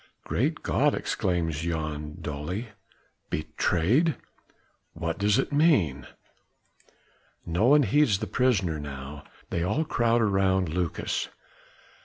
[0.23, 2.69] "Great God!" exclaims Jan dully.
[3.29, 4.15] "Betrayed!"
[4.93, 6.07] "What does it mean?"
[7.45, 9.25] No one heeds the prisoner now.
[9.51, 11.29] They all crowd around Lucas.